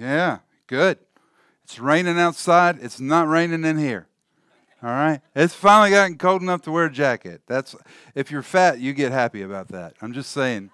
[0.00, 0.96] Yeah, good.
[1.62, 2.78] It's raining outside.
[2.80, 4.08] It's not raining in here.
[4.82, 5.20] All right.
[5.36, 7.42] It's finally gotten cold enough to wear a jacket.
[7.46, 7.76] That's
[8.14, 9.94] if you're fat, you get happy about that.
[10.00, 10.70] I'm just saying.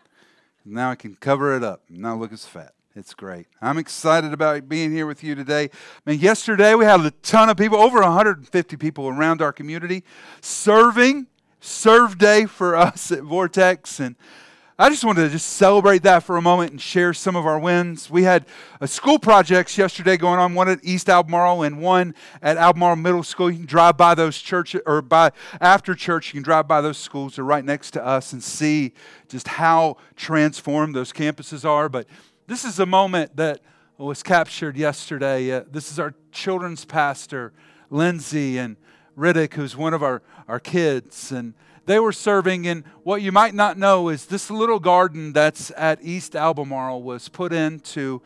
[0.64, 2.72] Now I can cover it up and not look as fat.
[2.94, 3.46] It's great.
[3.60, 5.64] I'm excited about being here with you today.
[5.64, 10.04] I mean, yesterday we had a ton of people, over 150 people around our community,
[10.40, 11.26] serving.
[11.60, 14.14] Serve day for us at Vortex, and
[14.78, 17.58] I just wanted to just celebrate that for a moment and share some of our
[17.58, 18.10] wins.
[18.10, 18.44] We had
[18.84, 23.50] school projects yesterday going on, one at East Albemarle and one at Albemarle Middle School.
[23.50, 25.30] You can drive by those churches, or by
[25.62, 27.36] after church, you can drive by those schools.
[27.36, 28.92] They're right next to us and see
[29.28, 31.88] just how transformed those campuses are.
[31.88, 32.06] But
[32.46, 33.60] this is a moment that
[33.96, 35.52] was captured yesterday.
[35.52, 37.54] Uh, this is our children's pastor,
[37.88, 38.76] Lindsay and
[39.16, 41.32] Riddick, who's one of our, our kids.
[41.32, 41.54] And
[41.86, 45.98] they were serving in what you might not know is this little garden that's at
[46.02, 48.20] East Albemarle was put in to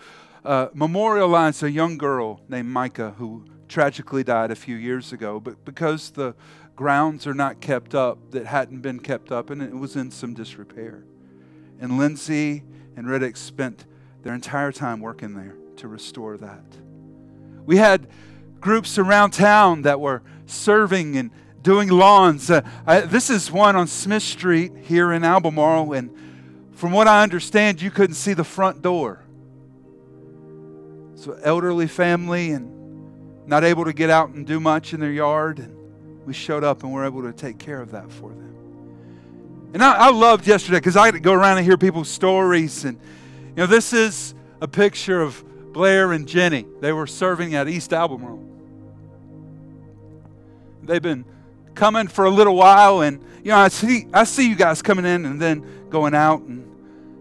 [0.44, 5.38] uh, memorialize a young girl named Micah who tragically died a few years ago.
[5.38, 6.34] But because the
[6.74, 10.34] grounds are not kept up, that hadn't been kept up, and it was in some
[10.34, 11.04] disrepair.
[11.78, 12.62] And Lindsay
[12.96, 13.84] and Riddick spent
[14.22, 16.64] their entire time working there to restore that.
[17.66, 18.08] We had
[18.60, 21.30] groups around town that were serving and
[21.62, 22.50] doing lawns.
[22.50, 26.10] Uh, I, this is one on Smith Street here in Albemarle, and
[26.72, 29.22] from what I understand, you couldn't see the front door.
[31.14, 35.58] So, elderly family and not able to get out and do much in their yard,
[35.58, 35.76] and
[36.24, 38.50] we showed up and were able to take care of that for them.
[39.74, 42.84] And I, I loved yesterday because I had to go around and hear people's stories,
[42.84, 42.98] and
[43.48, 46.66] you know, this is a picture of Blair and Jenny.
[46.80, 48.49] They were serving at East Albemarle.
[50.82, 51.24] They've been
[51.74, 55.04] coming for a little while, and you know, I see I see you guys coming
[55.04, 56.66] in and then going out, and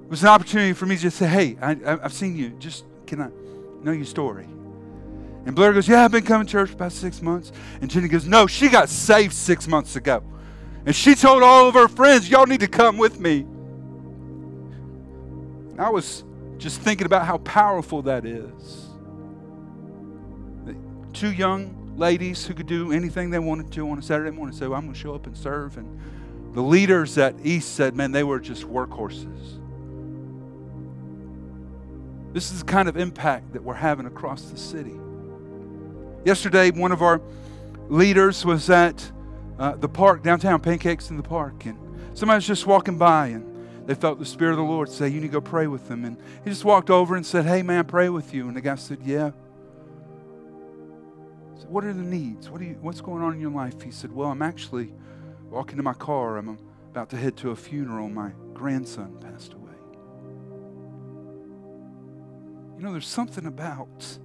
[0.04, 2.50] it was an opportunity for me to just say, "Hey, I, have seen you.
[2.60, 3.30] Just can I
[3.84, 4.48] know your story?"
[5.46, 8.26] And Blair goes, "Yeah, I've been coming to church about six months." And Jenny goes,
[8.26, 10.24] "No, she got saved six months ago,
[10.86, 13.46] and she told all of her friends, y'all need to come with me."
[15.72, 16.24] And I was
[16.58, 18.88] just thinking about how powerful that is.
[21.14, 24.74] Two young ladies who could do anything they wanted to on a Saturday morning well,
[24.74, 25.78] I'm going to show up and serve.
[25.78, 26.00] And
[26.54, 29.60] the leaders at East said, man, they were just workhorses.
[32.32, 34.98] This is the kind of impact that we're having across the city.
[36.24, 37.22] Yesterday, one of our
[37.90, 39.12] leaders was at
[39.58, 41.78] uh, the park downtown, Pancakes in the Park, and
[42.14, 43.46] somebody was just walking by and
[43.88, 46.06] they felt the Spirit of the Lord say, You need to go pray with them.
[46.06, 48.48] And he just walked over and said, Hey, man, pray with you.
[48.48, 49.32] And the guy said, Yeah.
[51.68, 52.50] What are the needs?
[52.50, 53.82] What you, what's going on in your life?
[53.82, 54.94] He said, Well, I'm actually
[55.50, 56.38] walking to my car.
[56.38, 56.58] I'm
[56.92, 58.10] about to head to a funeral.
[58.10, 59.74] My grandson passed away.
[62.78, 64.20] You know, there's something about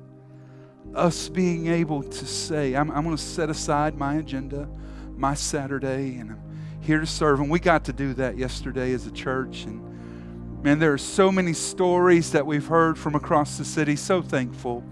[0.95, 4.69] us being able to say, I'm, I'm going to set aside my agenda,
[5.17, 7.41] my Saturday, and I'm here to serve.
[7.41, 9.65] And we got to do that yesterday as a church.
[9.65, 13.97] And man, there are so many stories that we've heard from across the city.
[13.97, 14.85] So thankful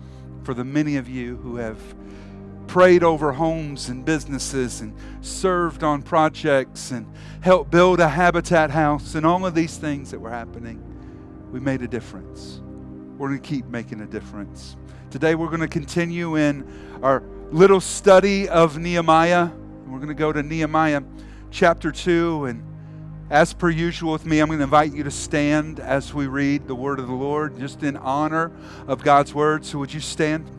[0.43, 1.79] for the many of you who have
[2.67, 7.07] prayed over homes and businesses and served on projects and
[7.41, 10.83] helped build a habitat house and all of these things that were happening,
[11.51, 12.61] we made a difference.
[13.19, 14.77] We're going to keep making a difference.
[15.11, 16.67] Today, we're going to continue in
[17.03, 19.51] our little study of Nehemiah.
[19.87, 21.03] We're going to go to Nehemiah
[21.51, 22.47] chapter 2.
[22.47, 22.65] And
[23.29, 26.67] as per usual with me, I'm going to invite you to stand as we read
[26.67, 28.51] the word of the Lord, just in honor
[28.87, 29.67] of God's word.
[29.67, 30.51] So, would you stand?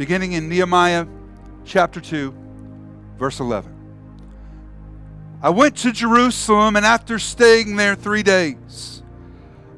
[0.00, 1.06] Beginning in Nehemiah
[1.66, 2.32] chapter 2,
[3.18, 3.70] verse 11.
[5.42, 9.02] I went to Jerusalem, and after staying there three days,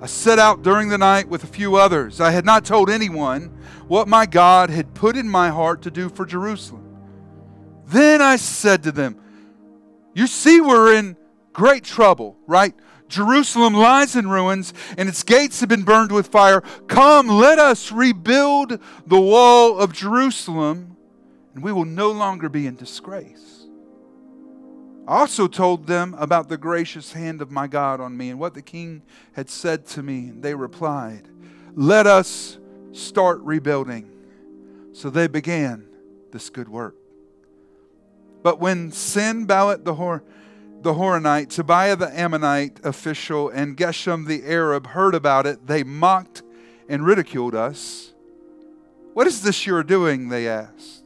[0.00, 2.20] I set out during the night with a few others.
[2.20, 3.48] I had not told anyone
[3.88, 6.86] what my God had put in my heart to do for Jerusalem.
[7.86, 9.20] Then I said to them,
[10.14, 11.16] You see, we're in
[11.52, 12.76] great trouble, right?
[13.12, 16.62] Jerusalem lies in ruins, and its gates have been burned with fire.
[16.88, 20.96] Come, let us rebuild the wall of Jerusalem,
[21.54, 23.66] and we will no longer be in disgrace.
[25.06, 28.54] I also told them about the gracious hand of my God on me and what
[28.54, 31.28] the king had said to me, and they replied,
[31.74, 32.58] let us
[32.92, 34.10] start rebuilding.
[34.92, 35.86] So they began
[36.30, 36.96] this good work.
[38.42, 40.24] But when Sanballat the, Hor-
[40.82, 46.42] the Horonite, Tobiah the Ammonite official, and Geshem the Arab heard about it, they mocked
[46.88, 48.12] and ridiculed us.
[49.14, 50.28] What is this you are doing?
[50.28, 51.04] They asked.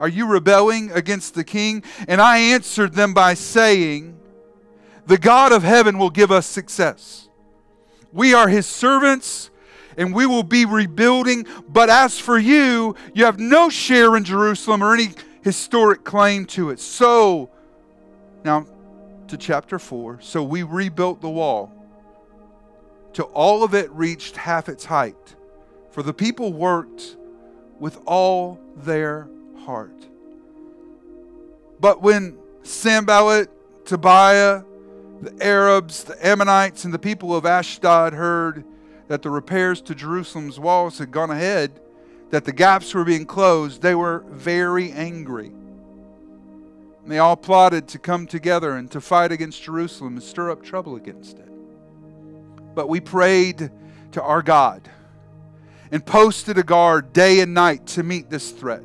[0.00, 1.82] Are you rebelling against the king?
[2.08, 4.18] And I answered them by saying,
[5.06, 7.28] The God of heaven will give us success.
[8.12, 9.50] We are his servants
[9.96, 11.46] and we will be rebuilding.
[11.68, 15.10] But as for you, you have no share in Jerusalem or any
[15.42, 16.80] historic claim to it.
[16.80, 17.50] So,
[18.44, 18.66] now
[19.28, 20.20] to chapter 4.
[20.20, 21.72] So we rebuilt the wall
[23.12, 25.36] till all of it reached half its height.
[25.90, 27.16] For the people worked
[27.78, 29.28] with all their
[29.64, 30.06] heart.
[31.80, 33.50] But when Sanballat,
[33.86, 34.62] Tobiah,
[35.20, 38.64] the Arabs, the Ammonites, and the people of Ashdod heard
[39.08, 41.80] that the repairs to Jerusalem's walls had gone ahead,
[42.30, 45.52] that the gaps were being closed, they were very angry.
[47.06, 50.64] And they all plotted to come together and to fight against Jerusalem and stir up
[50.64, 51.48] trouble against it.
[52.74, 53.70] But we prayed
[54.10, 54.90] to our God
[55.92, 58.82] and posted a guard day and night to meet this threat.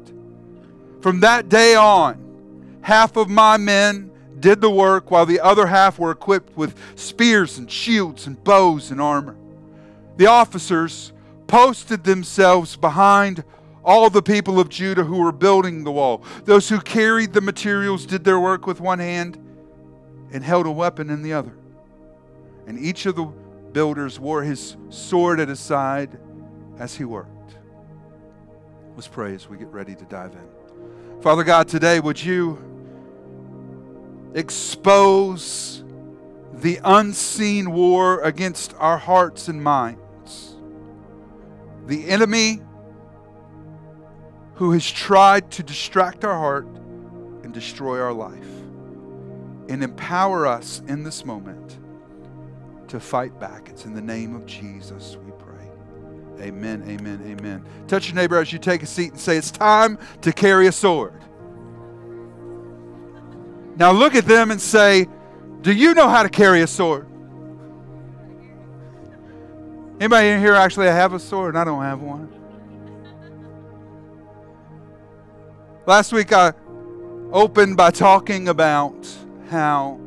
[1.02, 5.98] From that day on, half of my men did the work while the other half
[5.98, 9.36] were equipped with spears and shields and bows and armor.
[10.18, 11.12] The officers
[11.48, 13.44] posted themselves behind
[13.84, 16.24] all the people of Judah who were building the wall.
[16.46, 19.38] Those who carried the materials did their work with one hand
[20.32, 21.56] and held a weapon in the other.
[22.68, 26.18] And each of the builders wore his sword at his side
[26.78, 27.56] as he worked.
[28.96, 31.22] Let's pray as we get ready to dive in.
[31.22, 32.60] Father God, today would you
[34.34, 35.84] expose
[36.54, 40.56] the unseen war against our hearts and minds?
[41.88, 42.62] The enemy
[44.62, 46.68] who has tried to distract our heart
[47.44, 48.46] and destroy our life.
[49.70, 51.80] And empower us in this moment
[52.88, 53.70] to fight back.
[53.70, 56.46] It's in the name of Jesus we pray.
[56.46, 57.66] Amen, amen, amen.
[57.88, 60.72] Touch your neighbor as you take a seat and say, It's time to carry a
[60.72, 61.20] sword.
[63.78, 65.08] Now look at them and say,
[65.62, 67.08] Do you know how to carry a sword?
[70.00, 71.56] Anybody in here actually have a sword?
[71.56, 72.41] I don't have one.
[75.92, 76.54] Last week I
[77.34, 78.96] opened by talking about
[79.50, 80.00] how,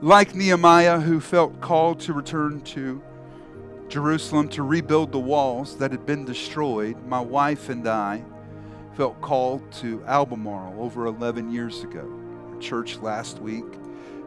[0.00, 3.00] like Nehemiah, who felt called to return to
[3.86, 8.24] Jerusalem to rebuild the walls that had been destroyed, my wife and I
[8.96, 12.12] felt called to Albemarle over 11 years ago.
[12.50, 13.78] Our church last week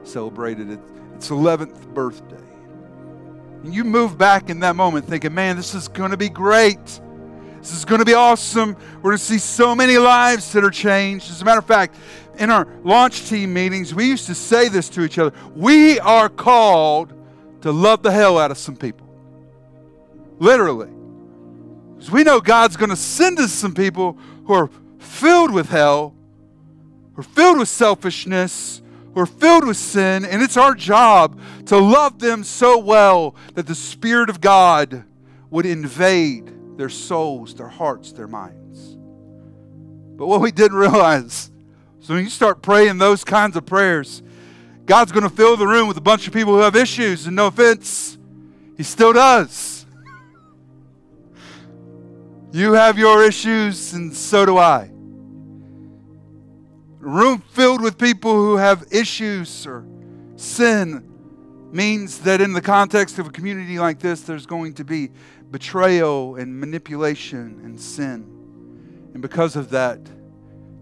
[0.03, 0.79] celebrated
[1.13, 2.37] its 11th birthday.
[3.65, 7.01] And you move back in that moment thinking, man, this is going to be great.
[7.59, 8.75] This is going to be awesome.
[8.97, 11.29] We're going to see so many lives that are changed.
[11.29, 11.95] As a matter of fact,
[12.37, 16.29] in our launch team meetings, we used to say this to each other We are
[16.29, 17.13] called
[17.61, 19.07] to love the hell out of some people.
[20.39, 20.89] Literally.
[21.95, 24.69] Because we know God's going to send us some people who are
[24.99, 26.15] filled with hell,
[27.13, 28.81] who are filled with selfishness,
[29.13, 33.67] who are filled with sin, and it's our job to love them so well that
[33.67, 35.03] the Spirit of God
[35.49, 38.95] would invade their souls, their hearts, their minds.
[40.15, 41.51] But what we didn't realize
[41.99, 44.23] so when you start praying those kinds of prayers,
[44.85, 47.35] God's going to fill the room with a bunch of people who have issues, and
[47.35, 48.17] no offense,
[48.77, 49.85] He still does.
[52.53, 54.89] You have your issues, and so do I.
[57.01, 59.85] A room filled with people who have issues or
[60.37, 61.05] sin
[61.71, 65.11] means that in the context of a community like this, there's going to be
[65.51, 68.23] betrayal and manipulation and sin.
[69.13, 69.99] And because of that,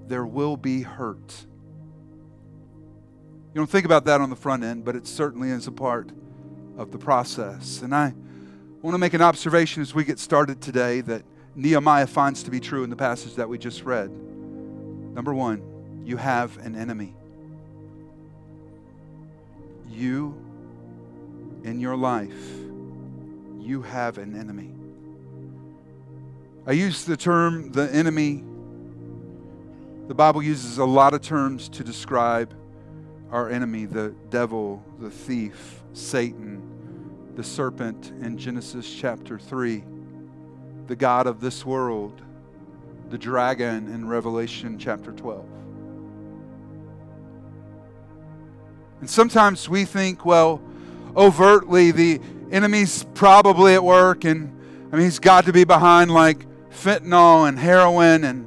[0.08, 1.46] there will be hurt.
[3.54, 6.12] You don't think about that on the front end, but it certainly is a part
[6.78, 7.82] of the process.
[7.82, 8.14] And I
[8.82, 11.24] want to make an observation as we get started today that
[11.56, 14.12] Nehemiah finds to be true in the passage that we just read.
[14.12, 17.16] Number one, you have an enemy.
[19.90, 20.40] You
[21.64, 22.67] in your life
[23.68, 24.74] you have an enemy.
[26.66, 28.44] I use the term the enemy.
[30.08, 32.54] The Bible uses a lot of terms to describe
[33.30, 36.62] our enemy the devil, the thief, Satan,
[37.36, 39.84] the serpent in Genesis chapter 3,
[40.88, 42.22] the God of this world,
[43.10, 45.46] the dragon in Revelation chapter 12.
[49.02, 50.62] And sometimes we think, well,
[51.16, 52.22] overtly the
[52.52, 54.54] enemy's probably at work and
[54.92, 58.46] I mean, he's got to be behind like fentanyl and heroin and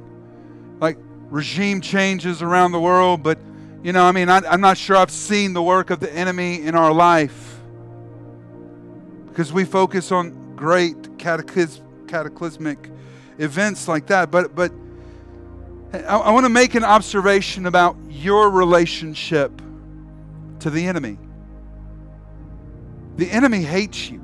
[0.80, 0.96] like
[1.28, 3.22] regime changes around the world.
[3.22, 3.38] But,
[3.82, 6.62] you know, I mean, I, am not sure I've seen the work of the enemy
[6.62, 7.60] in our life
[9.28, 12.90] because we focus on great cataclysmic
[13.38, 14.30] events like that.
[14.30, 14.72] But, but
[15.92, 19.60] I, I want to make an observation about your relationship
[20.60, 21.18] to the enemy.
[23.20, 24.18] The enemy hates you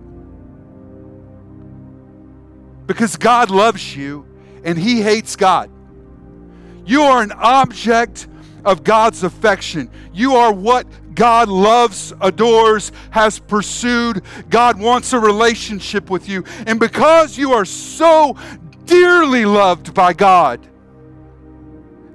[2.86, 4.24] because God loves you
[4.64, 5.70] and he hates God.
[6.86, 8.26] You are an object
[8.64, 9.90] of God's affection.
[10.14, 14.22] You are what God loves, adores, has pursued.
[14.48, 16.44] God wants a relationship with you.
[16.66, 18.34] And because you are so
[18.86, 20.66] dearly loved by God,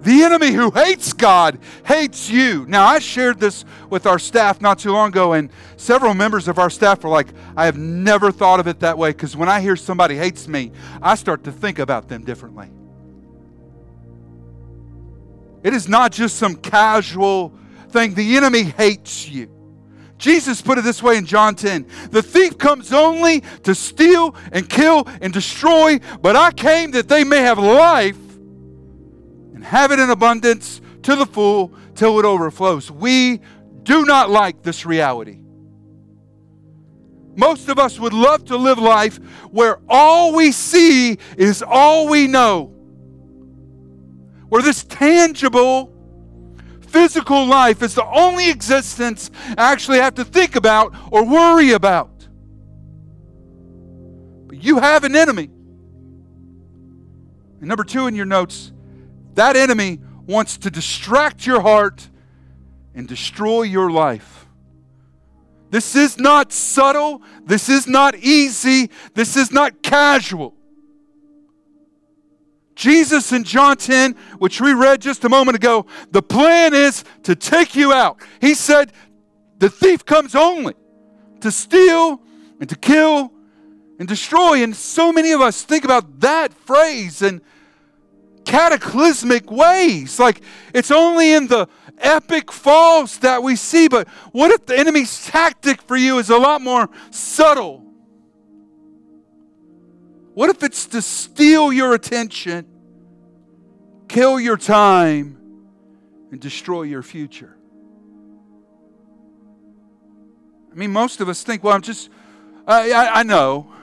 [0.01, 2.65] the enemy who hates God hates you.
[2.67, 6.58] Now, I shared this with our staff not too long ago, and several members of
[6.58, 9.62] our staff were like, I have never thought of it that way because when I
[9.62, 12.70] hear somebody hates me, I start to think about them differently.
[15.63, 17.53] It is not just some casual
[17.89, 19.50] thing, the enemy hates you.
[20.17, 24.70] Jesus put it this way in John 10 The thief comes only to steal and
[24.70, 28.17] kill and destroy, but I came that they may have life
[29.62, 32.89] and have it in abundance to the full till it overflows.
[32.89, 33.41] We
[33.84, 35.38] do not like this reality.
[37.36, 39.18] Most of us would love to live life
[39.51, 42.74] where all we see is all we know.
[44.50, 45.94] Where this tangible,
[46.82, 52.27] physical life is the only existence I actually have to think about or worry about.
[54.48, 55.51] But you have an enemy.
[57.60, 58.74] And number two in your notes,
[59.35, 62.09] that enemy wants to distract your heart
[62.93, 64.47] and destroy your life.
[65.69, 67.21] This is not subtle.
[67.45, 68.89] This is not easy.
[69.13, 70.53] This is not casual.
[72.75, 77.35] Jesus in John 10, which we read just a moment ago, the plan is to
[77.35, 78.21] take you out.
[78.41, 78.91] He said,
[79.59, 80.73] The thief comes only
[81.41, 82.21] to steal
[82.59, 83.31] and to kill
[84.00, 84.63] and destroy.
[84.63, 87.41] And so many of us think about that phrase and
[88.45, 90.19] cataclysmic ways.
[90.19, 90.41] Like
[90.74, 91.67] it's only in the
[91.98, 96.38] epic falls that we see, but what if the enemy's tactic for you is a
[96.38, 97.86] lot more subtle?
[100.33, 102.65] What if it's to steal your attention,
[104.07, 105.38] kill your time,
[106.31, 107.57] and destroy your future?
[110.71, 112.10] I mean, most of us think, well, I'm just,
[112.65, 113.74] I, I, I know.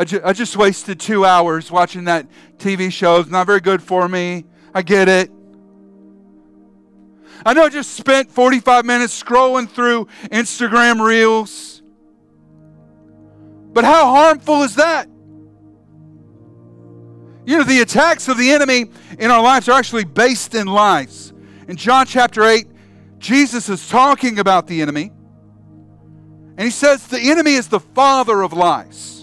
[0.00, 2.26] I, ju- I just wasted two hours watching that
[2.56, 3.20] TV show.
[3.20, 4.46] It's not very good for me.
[4.72, 5.30] I get it.
[7.44, 11.82] I know I just spent 45 minutes scrolling through Instagram reels.
[13.74, 15.06] But how harmful is that?
[17.44, 18.86] You know, the attacks of the enemy
[19.18, 21.34] in our lives are actually based in lies.
[21.68, 22.66] In John chapter 8,
[23.18, 25.12] Jesus is talking about the enemy.
[26.56, 29.19] And he says the enemy is the father of lies.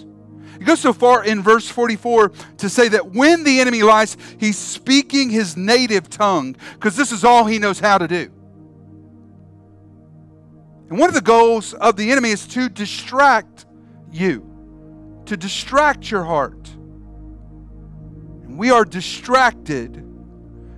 [0.68, 5.30] Goes so far in verse 44 to say that when the enemy lies, he's speaking
[5.30, 8.30] his native tongue because this is all he knows how to do.
[10.90, 13.64] And one of the goals of the enemy is to distract
[14.12, 14.44] you,
[15.24, 16.68] to distract your heart.
[18.44, 20.04] And we are distracted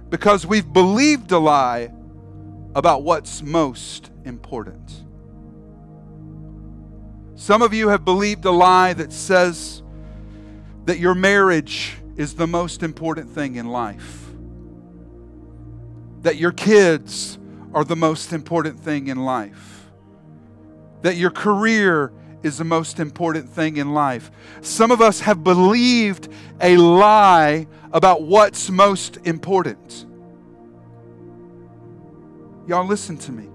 [0.08, 1.92] because we've believed a lie
[2.76, 5.04] about what's most important.
[7.40, 9.82] Some of you have believed a lie that says
[10.84, 14.28] that your marriage is the most important thing in life,
[16.20, 17.38] that your kids
[17.72, 19.90] are the most important thing in life,
[21.00, 24.30] that your career is the most important thing in life.
[24.60, 26.28] Some of us have believed
[26.60, 30.04] a lie about what's most important.
[32.68, 33.48] Y'all, listen to me.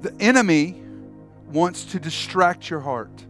[0.00, 0.82] The enemy
[1.56, 3.24] wants to distract your heart.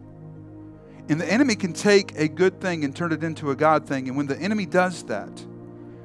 [1.09, 4.09] And the enemy can take a good thing and turn it into a God thing.
[4.09, 5.31] And when the enemy does that,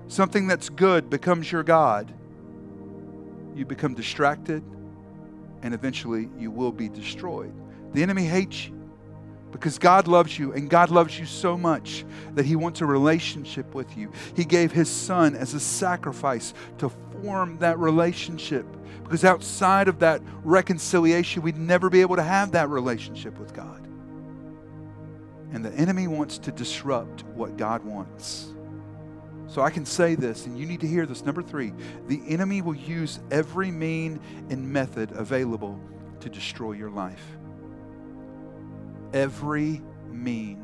[0.06, 2.14] something that's good becomes your God.
[3.56, 4.62] You become distracted,
[5.62, 7.52] and eventually you will be destroyed.
[7.92, 8.81] The enemy hates you
[9.52, 12.04] because God loves you, and God loves you so much
[12.34, 14.10] that He wants a relationship with you.
[14.34, 16.90] He gave His Son as a sacrifice to
[17.22, 18.66] form that relationship
[19.04, 23.86] because outside of that reconciliation, we'd never be able to have that relationship with God.
[25.52, 28.48] And the enemy wants to disrupt what God wants.
[29.48, 31.26] So I can say this, and you need to hear this.
[31.26, 31.74] Number three,
[32.08, 34.18] the enemy will use every mean
[34.48, 35.78] and method available
[36.20, 37.22] to destroy your life.
[39.12, 40.62] Every mean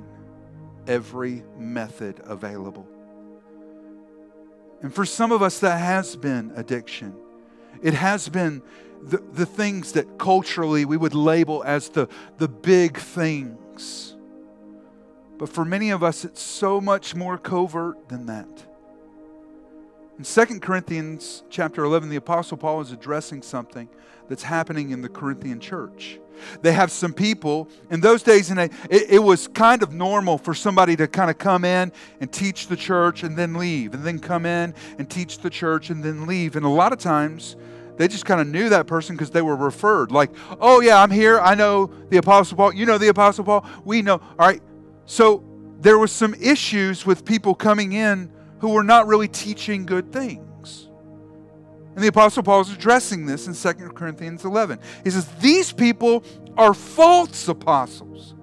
[0.88, 2.88] every method available.
[4.80, 7.14] And for some of us, that has been addiction.
[7.82, 8.62] It has been
[9.02, 14.16] the, the things that culturally we would label as the, the big things.
[15.36, 18.64] But for many of us, it's so much more covert than that.
[20.18, 23.88] In 2 Corinthians chapter 11, the Apostle Paul is addressing something
[24.28, 26.18] that's happening in the Corinthian church.
[26.60, 27.68] They have some people.
[27.88, 31.38] In those days, and it, it was kind of normal for somebody to kind of
[31.38, 35.38] come in and teach the church and then leave, and then come in and teach
[35.38, 36.56] the church and then leave.
[36.56, 37.54] And a lot of times,
[37.96, 40.10] they just kind of knew that person because they were referred.
[40.10, 41.38] Like, oh, yeah, I'm here.
[41.38, 42.74] I know the Apostle Paul.
[42.74, 43.64] You know the Apostle Paul.
[43.84, 44.14] We know.
[44.14, 44.62] All right.
[45.06, 45.44] So
[45.80, 50.88] there was some issues with people coming in who were not really teaching good things.
[51.94, 54.78] And the Apostle Paul is addressing this in 2 Corinthians 11.
[55.04, 56.22] He says, These people
[56.56, 58.34] are false apostles,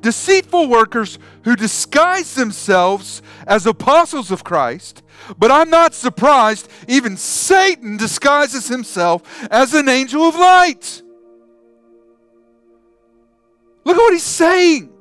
[0.00, 5.02] deceitful workers who disguise themselves as apostles of Christ.
[5.38, 11.02] But I'm not surprised, even Satan disguises himself as an angel of light.
[13.84, 14.93] Look at what he's saying.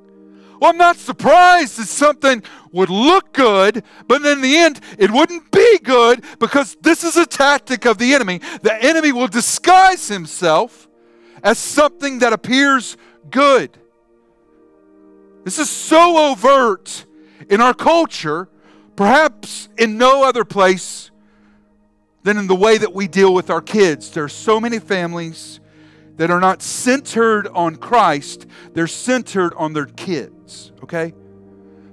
[0.64, 2.42] Well, I'm not surprised that something
[2.72, 7.26] would look good, but in the end, it wouldn't be good because this is a
[7.26, 8.40] tactic of the enemy.
[8.62, 10.88] The enemy will disguise himself
[11.44, 12.96] as something that appears
[13.30, 13.78] good.
[15.44, 17.08] This is so overt
[17.50, 18.48] in our culture,
[18.96, 21.12] perhaps in no other place
[22.22, 24.12] than in the way that we deal with our kids.
[24.12, 25.60] There are so many families
[26.16, 29.88] that are not centered on Christ, they're centered on their
[30.84, 31.14] okay?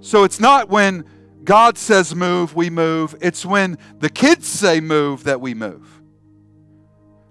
[0.01, 1.05] So it's not when
[1.45, 3.15] God says move, we move.
[3.21, 6.01] It's when the kids say move that we move.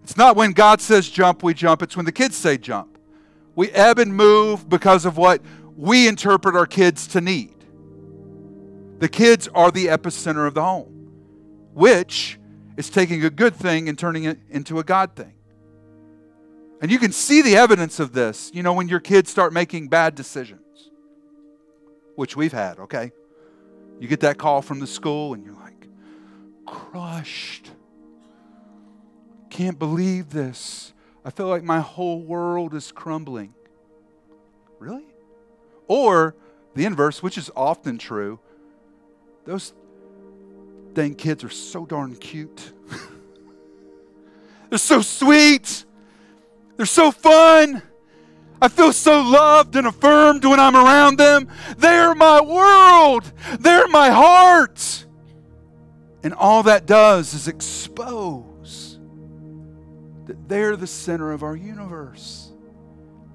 [0.03, 1.81] It's not when God says jump, we jump.
[1.83, 2.97] It's when the kids say jump.
[3.55, 5.41] We ebb and move because of what
[5.75, 7.55] we interpret our kids to need.
[8.99, 11.11] The kids are the epicenter of the home,
[11.73, 12.39] which
[12.75, 15.33] is taking a good thing and turning it into a God thing.
[16.81, 19.89] And you can see the evidence of this, you know, when your kids start making
[19.89, 20.61] bad decisions,
[22.19, 23.13] which we've had, okay?
[23.97, 25.87] You get that call from the school and you're like,
[26.65, 27.71] crushed.
[29.49, 30.93] Can't believe this.
[31.23, 33.53] I feel like my whole world is crumbling.
[34.79, 35.05] Really?
[35.87, 36.35] Or
[36.75, 38.41] the inverse, which is often true,
[39.45, 39.73] those
[40.91, 42.73] dang kids are so darn cute.
[44.69, 45.85] They're so sweet.
[46.75, 47.81] They're so fun.
[48.61, 51.47] I feel so loved and affirmed when I'm around them.
[51.77, 55.05] They're my world, they're my heart.
[56.21, 58.99] And all that does is expose
[60.25, 62.51] that they're the center of our universe.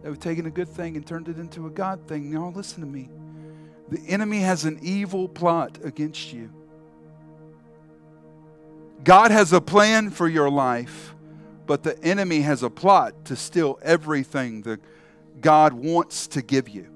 [0.02, 2.30] That we've taken a good thing and turned it into a God thing.
[2.30, 3.08] Now, listen to me.
[3.88, 6.50] The enemy has an evil plot against you.
[9.02, 11.14] God has a plan for your life
[11.66, 14.80] but the enemy has a plot to steal everything that
[15.44, 16.86] God wants to give you.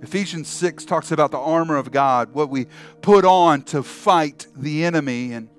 [0.00, 2.68] Ephesians 6 talks about the armor of God, what we
[3.02, 5.34] put on to fight the enemy.
[5.34, 5.50] And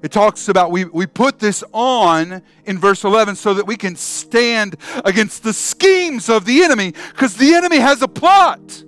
[0.00, 3.96] it talks about we, we put this on in verse 11 so that we can
[3.96, 8.84] stand against the schemes of the enemy because the enemy has a plot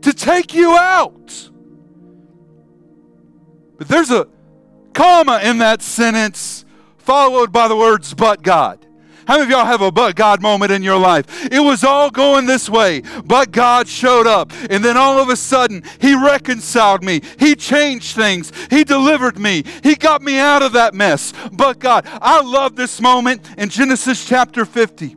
[0.00, 1.50] to take you out.
[3.76, 4.26] But there's a
[4.94, 6.64] comma in that sentence,
[6.96, 8.86] followed by the words, but God.
[9.28, 11.26] How many of y'all have a but God moment in your life?
[11.52, 14.50] It was all going this way, but God showed up.
[14.70, 17.20] And then all of a sudden, He reconciled me.
[17.38, 18.50] He changed things.
[18.70, 19.64] He delivered me.
[19.82, 21.34] He got me out of that mess.
[21.52, 25.14] But God, I love this moment in Genesis chapter 50.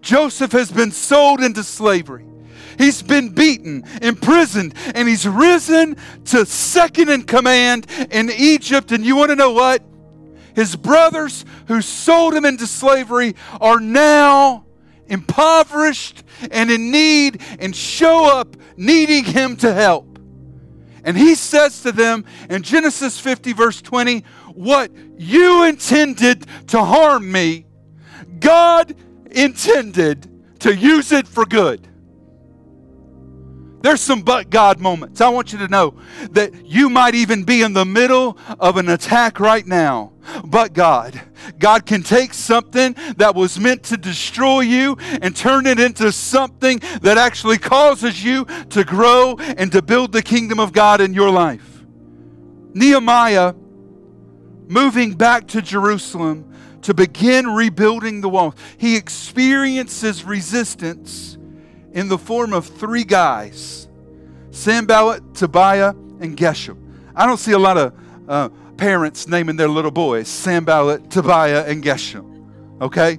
[0.00, 2.28] Joseph has been sold into slavery.
[2.78, 8.92] He's been beaten, imprisoned, and he's risen to second in command in Egypt.
[8.92, 9.82] And you want to know what?
[10.58, 14.66] His brothers who sold him into slavery are now
[15.06, 20.18] impoverished and in need and show up needing him to help.
[21.04, 27.30] And he says to them in Genesis 50, verse 20, What you intended to harm
[27.30, 27.64] me,
[28.40, 28.96] God
[29.30, 31.86] intended to use it for good.
[33.80, 35.20] There's some but God moments.
[35.20, 35.94] I want you to know
[36.32, 40.12] that you might even be in the middle of an attack right now.
[40.44, 41.20] But God,
[41.58, 46.80] God can take something that was meant to destroy you and turn it into something
[47.02, 51.30] that actually causes you to grow and to build the kingdom of God in your
[51.30, 51.84] life.
[52.74, 53.54] Nehemiah,
[54.66, 58.54] moving back to Jerusalem to begin rebuilding the wall.
[58.76, 61.37] he experiences resistance
[61.98, 63.88] in the form of three guys
[64.50, 66.76] Sanballat, Tobiah, and Geshem.
[67.14, 67.92] I don't see a lot of
[68.28, 72.46] uh, parents naming their little boys Sanballat, Tobiah, and Geshem.
[72.80, 73.18] Okay?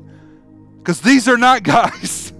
[0.77, 2.31] Because these are not guys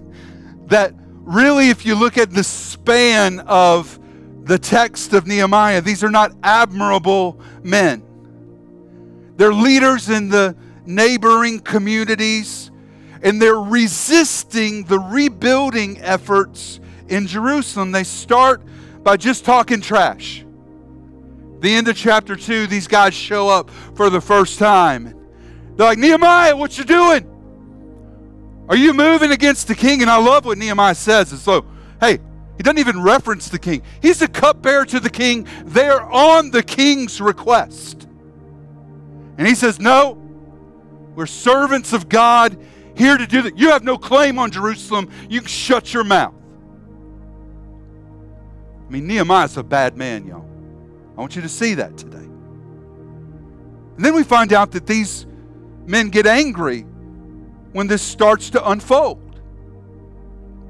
[0.67, 3.99] that really, if you look at the span of
[4.45, 8.01] the text of Nehemiah, these are not admirable men.
[9.35, 12.71] They're leaders in the neighboring communities,
[13.21, 17.91] and they're resisting the rebuilding efforts in Jerusalem.
[17.91, 18.61] They start
[19.03, 20.45] by just talking trash.
[21.59, 25.15] The end of chapter 2, these guys show up for the first time.
[25.75, 27.25] They're like, Nehemiah, what you doing?
[28.69, 30.01] Are you moving against the king?
[30.01, 31.31] And I love what Nehemiah says.
[31.31, 31.65] And so,
[31.99, 32.19] hey,
[32.55, 33.81] he doesn't even reference the king.
[34.01, 35.47] He's a cupbearer to the king.
[35.65, 38.07] They're on the king's request.
[39.37, 40.21] And he says, No,
[41.15, 42.57] we're servants of God
[42.99, 43.57] here to do that.
[43.57, 45.09] You have no claim on Jerusalem.
[45.29, 46.35] You can shut your mouth.
[48.87, 50.45] I mean, Nehemiah's a bad man, y'all.
[51.17, 52.17] I want you to see that today.
[52.17, 55.25] And then we find out that these
[55.85, 56.81] men get angry
[57.71, 59.39] when this starts to unfold.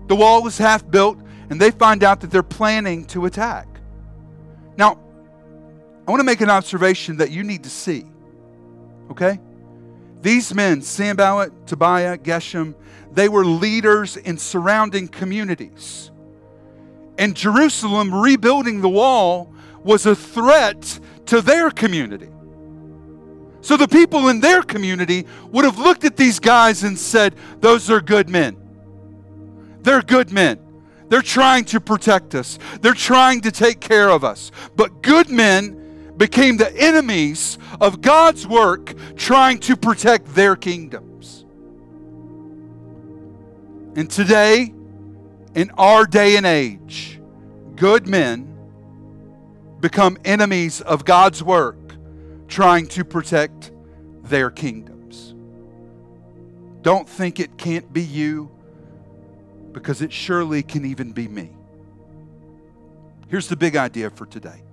[0.08, 1.18] The wall is half built,
[1.50, 3.68] and they find out that they're planning to attack.
[4.78, 5.00] Now,
[6.08, 8.06] I want to make an observation that you need to see.
[9.10, 9.40] Okay?
[10.22, 12.76] These men, Sanballat, Tobiah, Geshem,
[13.12, 16.12] they were leaders in surrounding communities.
[17.18, 19.54] And Jerusalem rebuilding the wall
[19.84, 22.30] was a threat to their community.
[23.62, 27.90] So the people in their community would have looked at these guys and said, Those
[27.90, 28.58] are good men.
[29.82, 30.60] They're good men.
[31.10, 34.52] They're trying to protect us, they're trying to take care of us.
[34.76, 35.79] But good men
[36.20, 41.46] became the enemies of God's work trying to protect their kingdoms.
[43.96, 44.74] And today,
[45.56, 47.22] in our day and age,
[47.78, 48.46] good men
[49.80, 51.78] become enemies of God's work
[52.50, 53.72] trying to protect
[54.24, 55.34] their kingdoms.
[56.82, 58.52] Don't think it can't be you
[59.72, 61.52] because it surely can even be me.
[63.30, 64.64] Here's the big idea for today.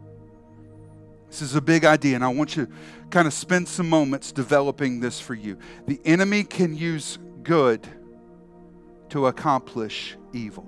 [1.29, 2.73] This is a big idea, and I want you to
[3.11, 5.59] kind of spend some moments developing this for you.
[5.87, 7.87] The enemy can use good
[9.11, 10.67] to accomplish evil.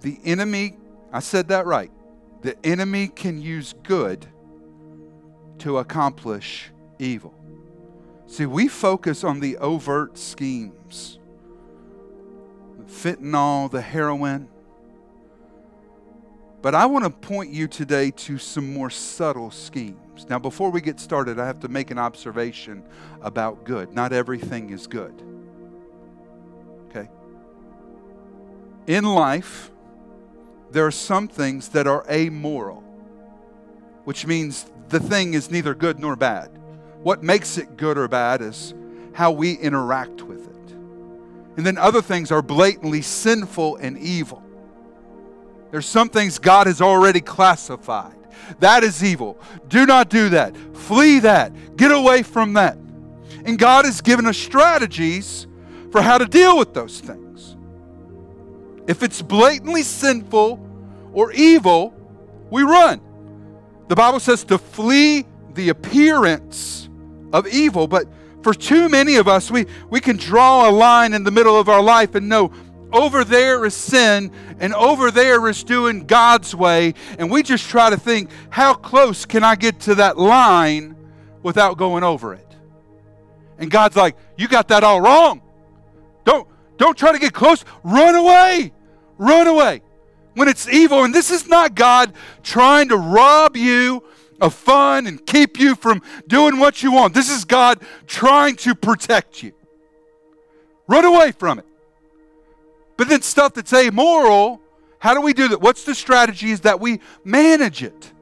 [0.00, 0.76] The enemy,
[1.12, 1.90] I said that right.
[2.42, 4.26] The enemy can use good
[5.58, 7.34] to accomplish evil.
[8.26, 11.18] See, we focus on the overt schemes
[12.78, 14.48] the fentanyl, the heroin.
[16.66, 20.26] But I want to point you today to some more subtle schemes.
[20.28, 22.82] Now, before we get started, I have to make an observation
[23.22, 23.94] about good.
[23.94, 25.14] Not everything is good.
[26.88, 27.08] Okay?
[28.88, 29.70] In life,
[30.72, 32.82] there are some things that are amoral,
[34.02, 36.50] which means the thing is neither good nor bad.
[37.00, 38.74] What makes it good or bad is
[39.12, 40.72] how we interact with it.
[41.56, 44.42] And then other things are blatantly sinful and evil.
[45.76, 48.16] There's some things God has already classified.
[48.60, 49.38] That is evil.
[49.68, 50.56] Do not do that.
[50.74, 51.76] Flee that.
[51.76, 52.78] Get away from that.
[53.44, 55.46] And God has given us strategies
[55.92, 57.56] for how to deal with those things.
[58.86, 60.66] If it's blatantly sinful
[61.12, 61.92] or evil,
[62.48, 63.02] we run.
[63.88, 66.88] The Bible says to flee the appearance
[67.34, 68.06] of evil, but
[68.42, 71.68] for too many of us, we, we can draw a line in the middle of
[71.68, 72.50] our life and know
[72.92, 76.94] over there is sin and over there is doing God's way.
[77.18, 80.96] And we just try to think, how close can I get to that line
[81.42, 82.46] without going over it?
[83.58, 85.42] And God's like, you got that all wrong.
[86.24, 86.46] Don't,
[86.76, 87.64] don't try to get close.
[87.82, 88.72] Run away.
[89.18, 89.82] Run away.
[90.34, 94.04] When it's evil, and this is not God trying to rob you
[94.40, 97.14] of fun and keep you from doing what you want.
[97.14, 99.52] This is God trying to protect you.
[100.86, 101.64] Run away from it.
[102.96, 104.60] But then stuff that's amoral,
[104.98, 105.60] how do we do that?
[105.60, 108.12] What's the strategy is that we manage it.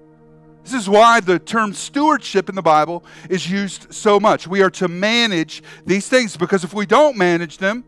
[0.65, 4.47] This is why the term stewardship in the Bible is used so much.
[4.47, 7.85] We are to manage these things because if we don't manage them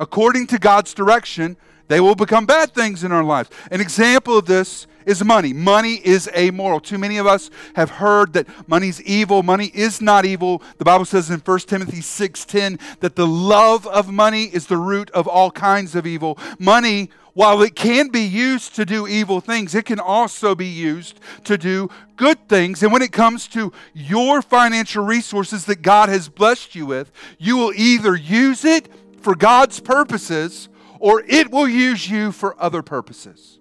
[0.00, 1.56] according to God's direction,
[1.88, 3.50] they will become bad things in our lives.
[3.70, 5.52] An example of this is money.
[5.52, 6.80] Money is amoral.
[6.80, 9.42] Too many of us have heard that money's evil.
[9.42, 10.62] Money is not evil.
[10.78, 15.10] The Bible says in 1 Timothy 6:10 that the love of money is the root
[15.10, 16.38] of all kinds of evil.
[16.58, 21.18] Money, while it can be used to do evil things, it can also be used
[21.44, 22.82] to do good things.
[22.82, 27.56] And when it comes to your financial resources that God has blessed you with, you
[27.56, 28.88] will either use it
[29.20, 30.68] for God's purposes
[31.00, 33.58] or it will use you for other purposes.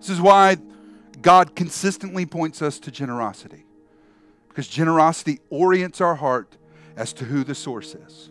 [0.00, 0.56] This is why
[1.20, 3.66] God consistently points us to generosity.
[4.48, 6.56] Because generosity orients our heart
[6.96, 8.30] as to who the source is.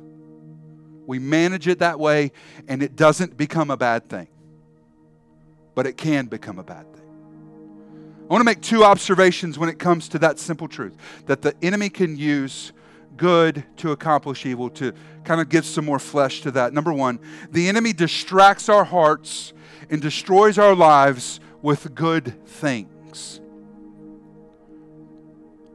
[1.06, 2.32] We manage it that way,
[2.68, 4.28] and it doesn't become a bad thing.
[5.76, 7.06] But it can become a bad thing.
[8.30, 11.56] I want to make two observations when it comes to that simple truth that the
[11.64, 12.74] enemy can use
[13.18, 16.74] good to accomplish evil, to kind of give some more flesh to that.
[16.74, 17.20] Number one,
[17.52, 19.54] the enemy distracts our hearts
[19.90, 23.41] and destroys our lives with good things.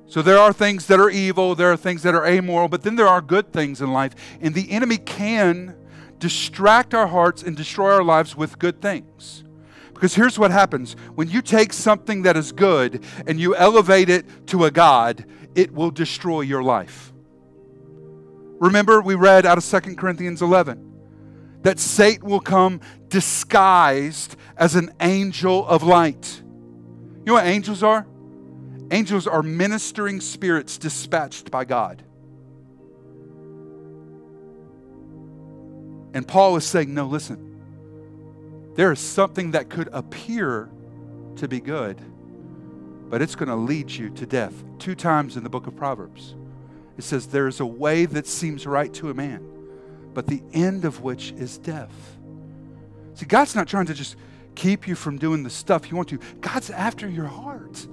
[0.07, 2.95] So there are things that are evil, there are things that are amoral, but then
[2.95, 4.15] there are good things in life.
[4.41, 5.77] And the enemy can
[6.21, 9.43] distract our hearts and destroy our lives with good things.
[9.93, 14.47] Because here's what happens when you take something that is good and you elevate it
[14.49, 17.13] to a God, it will destroy your life.
[18.61, 20.94] Remember, we read out of 2 Corinthians 11
[21.65, 26.41] that Satan will come disguised as an angel of light.
[26.45, 28.07] You know what angels are?
[28.91, 32.05] Angels are ministering spirits dispatched by God.
[36.13, 37.51] And Paul is saying, no, listen.
[38.75, 40.69] There is something that could appear
[41.37, 42.01] to be good,
[43.09, 44.53] but it's going to lead you to death.
[44.79, 46.35] Two times in the book of Proverbs,
[46.99, 49.54] it says, There is a way that seems right to a man,
[50.15, 52.17] but the end of which is death.
[53.15, 54.17] See, God's not trying to just
[54.55, 57.87] keep you from doing the stuff you want to, God's after your heart.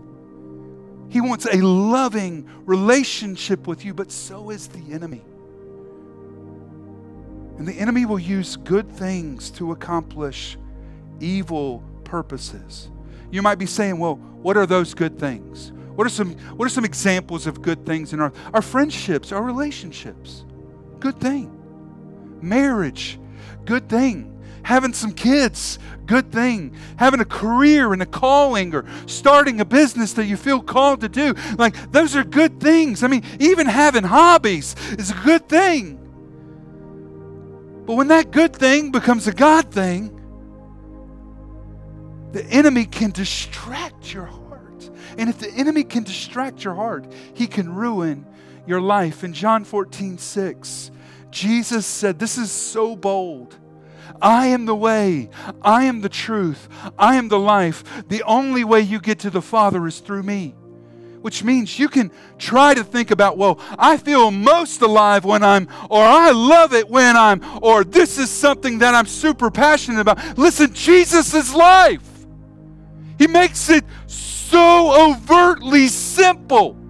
[1.09, 5.21] He wants a loving relationship with you, but so is the enemy.
[7.57, 10.57] And the enemy will use good things to accomplish
[11.19, 12.89] evil purposes.
[13.29, 15.71] You might be saying, well, what are those good things?
[15.95, 19.43] What are some, what are some examples of good things in our, our friendships, our
[19.43, 20.45] relationships?
[20.99, 21.60] Good thing.
[22.41, 23.19] Marriage,
[23.65, 24.31] good thing
[24.63, 26.75] having some kids, good thing.
[26.97, 31.09] Having a career and a calling or starting a business that you feel called to
[31.09, 31.33] do.
[31.57, 33.03] Like, those are good things.
[33.03, 35.97] I mean, even having hobbies is a good thing.
[37.85, 40.17] But when that good thing becomes a God thing,
[42.31, 44.89] the enemy can distract your heart.
[45.17, 48.25] And if the enemy can distract your heart, he can ruin
[48.65, 49.23] your life.
[49.23, 50.91] In John 14, 6,
[51.31, 53.57] Jesus said, This is so bold.
[54.21, 55.29] I am the way.
[55.61, 56.67] I am the truth.
[56.97, 58.07] I am the life.
[58.07, 60.55] The only way you get to the Father is through me.
[61.21, 65.67] Which means you can try to think about, well, I feel most alive when I'm,
[65.89, 70.37] or I love it when I'm, or this is something that I'm super passionate about.
[70.37, 72.01] Listen, Jesus is life.
[73.19, 76.80] He makes it so overtly simple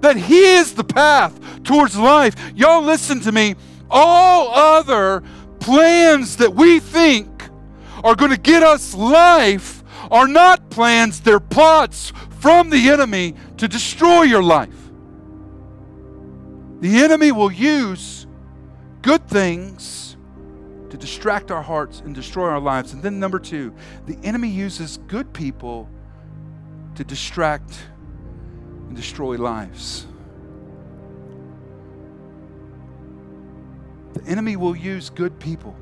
[0.00, 2.34] that He is the path towards life.
[2.54, 3.54] Y'all, listen to me.
[3.90, 5.22] All other
[5.60, 7.28] plans that we think
[8.02, 13.68] are going to get us life are not plans, they're plots from the enemy to
[13.68, 14.74] destroy your life.
[16.80, 18.26] The enemy will use
[19.02, 20.16] good things
[20.88, 22.92] to distract our hearts and destroy our lives.
[22.92, 23.74] And then, number two,
[24.06, 25.88] the enemy uses good people
[26.94, 27.78] to distract
[28.90, 30.04] and destroy lives.
[34.14, 35.76] The enemy will use good people.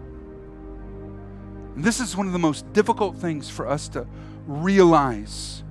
[1.74, 4.06] And this is one of the most difficult things for us to
[4.46, 5.64] realize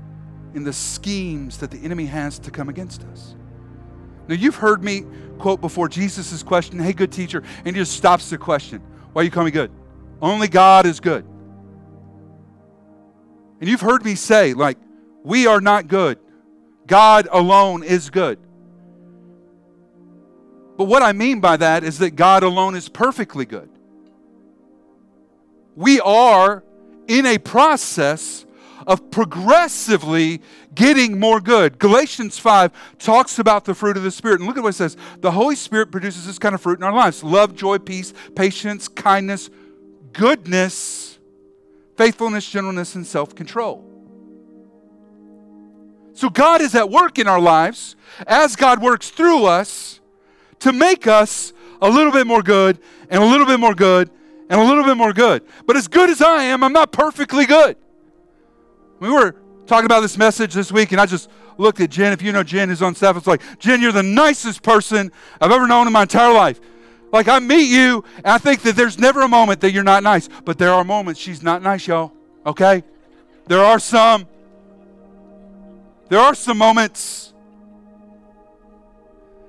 [0.56, 3.36] in the schemes that the enemy has to come against us.
[4.28, 5.06] Now, you've heard me
[5.38, 8.82] quote before Jesus' question, Hey, good teacher, and he just stops the question.
[9.14, 9.70] Why you call me good?
[10.24, 11.24] Only God is good.
[13.62, 14.80] And you've heard me say, like,
[15.24, 16.18] we are not good.
[16.88, 18.40] God alone is good.
[20.78, 23.70] But what I mean by that is that God alone is perfectly good.
[25.76, 26.64] We are
[27.08, 28.46] in a process
[28.86, 30.42] of progressively
[30.74, 31.78] getting more good.
[31.78, 34.40] Galatians 5 talks about the fruit of the Spirit.
[34.40, 36.84] And look at what it says the Holy Spirit produces this kind of fruit in
[36.84, 39.50] our lives love, joy, peace, patience, kindness,
[40.14, 41.20] goodness,
[41.98, 43.97] faithfulness, gentleness, and self control.
[46.18, 50.00] So God is at work in our lives as God works through us
[50.62, 52.80] to make us a little bit more good
[53.12, 54.10] and a little bit more good
[54.50, 55.44] and a little bit more good.
[55.68, 57.78] But as good as I am, I'm not perfectly good.
[59.00, 59.36] We were
[59.68, 62.14] talking about this message this week, and I just looked at Jen.
[62.14, 65.52] If you know Jen who's on staff, it's like, Jen, you're the nicest person I've
[65.52, 66.60] ever known in my entire life.
[67.12, 70.02] Like, I meet you, and I think that there's never a moment that you're not
[70.02, 70.30] nice.
[70.46, 72.12] But there are moments she's not nice, y'all.
[72.44, 72.84] Okay?
[73.46, 74.26] There are some.
[76.10, 77.28] There are some moments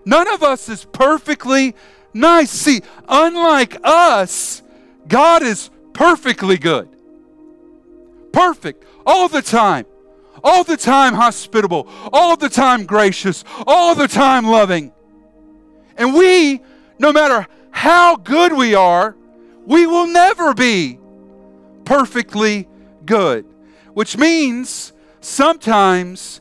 [0.08, 1.74] None of us is perfectly
[2.14, 2.50] nice.
[2.50, 4.62] See, unlike us,
[5.06, 6.88] God is perfectly good.
[8.32, 9.84] Perfect all the time.
[10.42, 14.92] All the time hospitable, all the time gracious, all the time loving.
[15.98, 16.62] And we,
[16.98, 19.14] no matter how good we are,
[19.66, 20.98] we will never be
[21.84, 22.66] perfectly
[23.04, 23.44] good.
[23.92, 26.40] Which means sometimes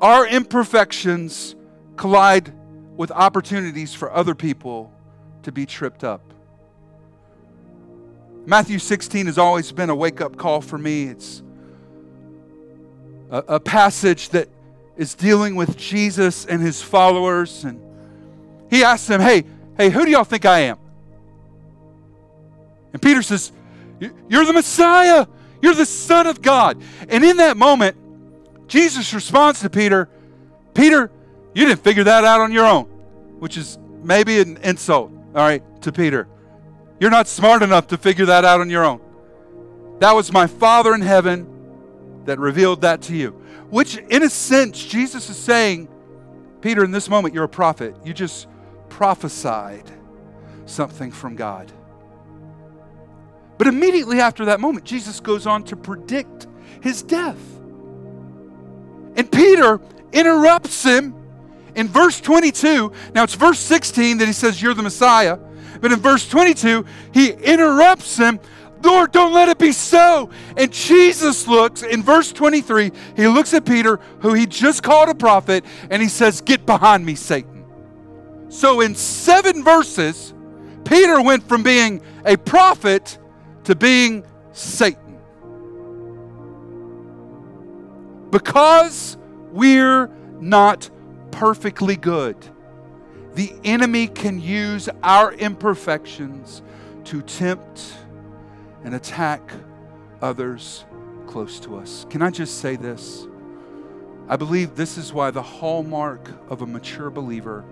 [0.00, 1.54] our imperfections
[1.96, 2.52] collide
[2.96, 4.92] with opportunities for other people
[5.42, 6.20] to be tripped up.
[8.46, 11.04] Matthew 16 has always been a wake up call for me.
[11.04, 11.42] It's
[13.30, 14.48] a, a, passage that
[14.96, 17.64] is dealing with Jesus and his followers.
[17.64, 17.80] And
[18.70, 19.44] he asks them, Hey,
[19.76, 20.78] hey, who do y'all think I am?
[22.92, 23.50] And Peter says,
[24.00, 25.26] You're the Messiah.
[25.60, 26.80] You're the Son of God.
[27.08, 27.96] And in that moment,
[28.68, 30.08] Jesus responds to Peter,
[30.74, 31.10] Peter,
[31.54, 32.84] you didn't figure that out on your own,
[33.38, 36.28] which is maybe an insult, all right, to Peter.
[36.98, 39.00] You're not smart enough to figure that out on your own.
[40.00, 41.46] That was my Father in heaven
[42.24, 43.30] that revealed that to you.
[43.70, 45.88] Which, in a sense, Jesus is saying,
[46.60, 47.96] Peter, in this moment, you're a prophet.
[48.04, 48.48] You just
[48.88, 49.90] prophesied
[50.66, 51.72] something from God.
[53.58, 56.46] But immediately after that moment, Jesus goes on to predict
[56.82, 57.38] his death.
[59.16, 59.80] And Peter
[60.12, 61.14] interrupts him
[61.74, 62.92] in verse 22.
[63.14, 65.38] Now it's verse 16 that he says, You're the Messiah.
[65.80, 68.40] But in verse 22, he interrupts him.
[68.82, 70.30] Lord, don't let it be so.
[70.56, 75.14] And Jesus looks, in verse 23, he looks at Peter, who he just called a
[75.14, 77.64] prophet, and he says, Get behind me, Satan.
[78.48, 80.32] So in seven verses,
[80.84, 83.18] Peter went from being a prophet
[83.64, 85.05] to being Satan.
[88.30, 89.16] Because
[89.52, 90.08] we're
[90.40, 90.90] not
[91.30, 92.36] perfectly good,
[93.34, 96.62] the enemy can use our imperfections
[97.04, 97.92] to tempt
[98.82, 99.52] and attack
[100.22, 100.84] others
[101.26, 102.06] close to us.
[102.08, 103.26] Can I just say this?
[104.28, 107.64] I believe this is why the hallmark of a mature believer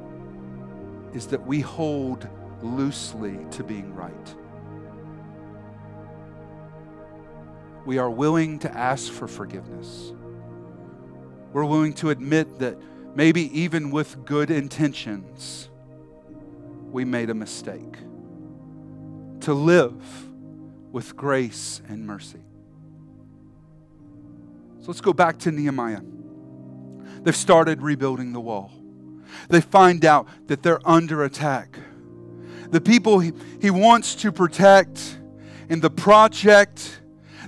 [1.12, 2.28] is that we hold
[2.62, 4.34] loosely to being right.
[7.86, 10.12] We are willing to ask for forgiveness.
[11.54, 12.76] We're willing to admit that
[13.14, 15.68] maybe even with good intentions,
[16.90, 17.96] we made a mistake.
[19.42, 19.94] To live
[20.90, 22.40] with grace and mercy.
[24.80, 26.00] So let's go back to Nehemiah.
[27.22, 28.72] They've started rebuilding the wall.
[29.48, 31.78] They find out that they're under attack.
[32.70, 35.20] The people he, he wants to protect
[35.68, 37.00] in the project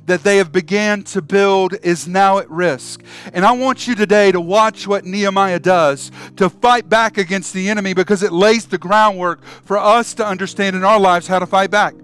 [0.06, 3.02] that they have began to build is now at risk.
[3.32, 7.68] And I want you today to watch what Nehemiah does to fight back against the
[7.68, 11.46] enemy because it lays the groundwork for us to understand in our lives how to
[11.46, 11.94] fight back.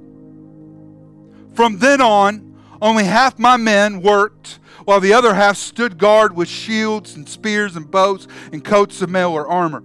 [1.54, 6.48] From then on, only half my men worked while the other half stood guard with
[6.48, 9.84] shields and spears and bows and coats of mail or armor.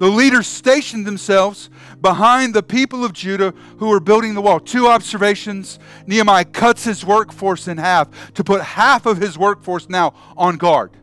[0.00, 1.68] The leaders stationed themselves
[2.00, 4.58] behind the people of Judah who were building the wall.
[4.58, 10.14] Two observations Nehemiah cuts his workforce in half to put half of his workforce now
[10.38, 10.96] on guard.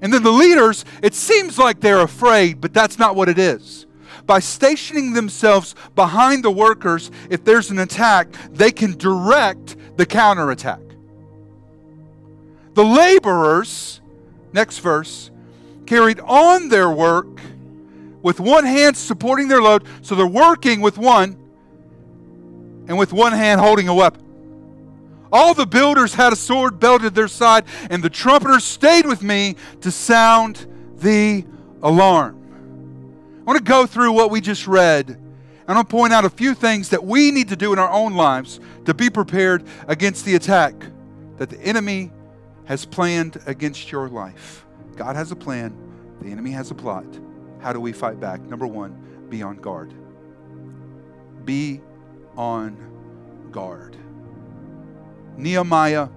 [0.00, 3.84] And then the leaders, it seems like they're afraid, but that's not what it is.
[4.24, 10.80] By stationing themselves behind the workers, if there's an attack, they can direct the counterattack.
[12.72, 14.00] The laborers,
[14.54, 15.30] next verse,
[15.86, 17.40] carried on their work
[18.22, 19.84] with one hand supporting their load.
[20.02, 21.36] So they're working with one
[22.88, 24.22] and with one hand holding a weapon.
[25.32, 29.20] All the builders had a sword belted at their side, and the trumpeters stayed with
[29.22, 30.66] me to sound
[30.98, 31.44] the
[31.82, 32.40] alarm.
[33.40, 35.08] I want to go through what we just read.
[35.08, 35.20] And
[35.66, 37.90] I want to point out a few things that we need to do in our
[37.90, 40.74] own lives to be prepared against the attack
[41.38, 42.12] that the enemy
[42.66, 44.63] has planned against your life.
[44.94, 45.76] God has a plan,
[46.20, 47.06] the enemy has a plot.
[47.60, 48.40] How do we fight back?
[48.40, 49.92] Number one, be on guard.
[51.44, 51.80] Be
[52.36, 52.76] on
[53.50, 53.96] guard.
[55.36, 56.08] Nehemiah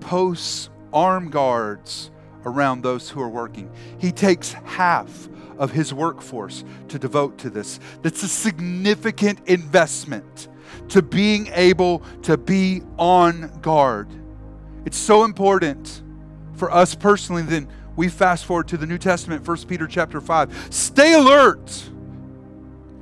[0.00, 2.10] posts armed guards
[2.44, 3.70] around those who are working.
[3.98, 7.78] He takes half of his workforce to devote to this.
[8.02, 10.48] That's a significant investment
[10.88, 14.08] to being able to be on guard.
[14.84, 16.02] It's so important
[16.54, 20.68] for us personally then we fast forward to the New Testament, 1 Peter chapter 5.
[20.70, 21.90] Stay alert.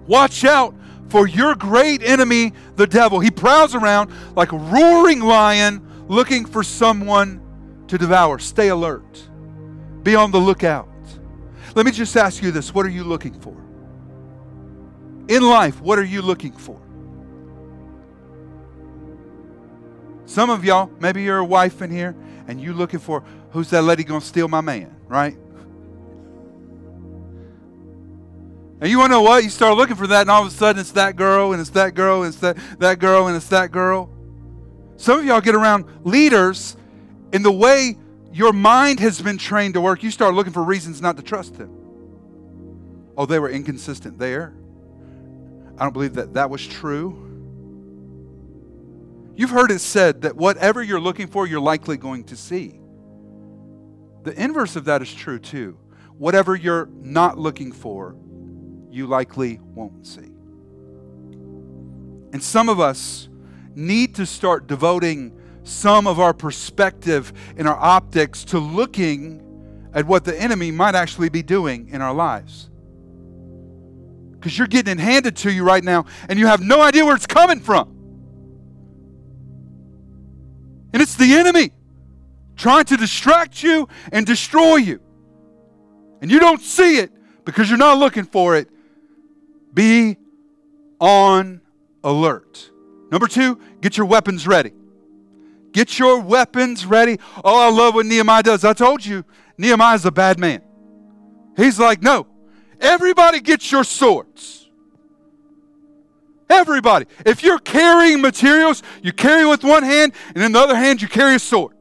[0.06, 0.74] Watch out
[1.08, 3.20] for your great enemy, the devil.
[3.20, 7.40] He prowls around like a roaring lion looking for someone
[7.88, 8.38] to devour.
[8.38, 9.28] Stay alert.
[10.02, 10.88] Be on the lookout.
[11.74, 13.56] Let me just ask you this what are you looking for?
[15.28, 16.80] In life, what are you looking for?
[20.26, 22.14] Some of y'all, maybe you're a wife in here
[22.48, 25.36] and you looking for who's that lady gonna steal my man, right?
[28.80, 29.44] And you wanna know what?
[29.44, 31.70] You start looking for that, and all of a sudden it's that girl, and it's
[31.70, 34.10] that girl, and it's that, that girl, and it's that girl.
[34.96, 36.76] Some of y'all get around leaders
[37.32, 37.96] in the way
[38.32, 41.56] your mind has been trained to work, you start looking for reasons not to trust
[41.56, 41.70] them.
[43.16, 44.54] Oh, they were inconsistent there.
[45.78, 47.29] I don't believe that that was true.
[49.40, 52.78] You've heard it said that whatever you're looking for, you're likely going to see.
[54.22, 55.78] The inverse of that is true too.
[56.18, 58.14] Whatever you're not looking for,
[58.90, 60.30] you likely won't see.
[62.34, 63.30] And some of us
[63.74, 65.32] need to start devoting
[65.62, 71.30] some of our perspective and our optics to looking at what the enemy might actually
[71.30, 72.68] be doing in our lives.
[74.32, 77.16] Because you're getting it handed to you right now and you have no idea where
[77.16, 77.99] it's coming from.
[80.92, 81.72] And it's the enemy
[82.56, 85.00] trying to distract you and destroy you.
[86.20, 87.10] And you don't see it
[87.44, 88.68] because you're not looking for it.
[89.72, 90.18] Be
[91.00, 91.60] on
[92.04, 92.70] alert.
[93.10, 94.72] Number two, get your weapons ready.
[95.72, 97.18] Get your weapons ready.
[97.44, 98.64] Oh, I love what Nehemiah does.
[98.64, 99.24] I told you,
[99.56, 100.62] Nehemiah's a bad man.
[101.56, 102.26] He's like, no,
[102.80, 104.59] everybody get your swords.
[106.50, 107.06] Everybody.
[107.24, 111.08] If you're carrying materials, you carry with one hand, and in the other hand, you
[111.08, 111.76] carry a sword.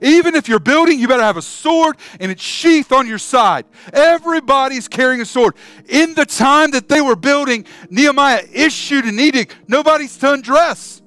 [0.00, 3.64] Even if you're building, you better have a sword and its sheath on your side.
[3.92, 5.54] Everybody's carrying a sword.
[5.88, 11.00] In the time that they were building, Nehemiah issued an edict nobody's to undress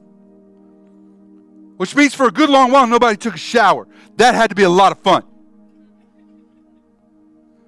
[1.77, 3.87] which means for a good long while nobody took a shower.
[4.17, 5.23] That had to be a lot of fun.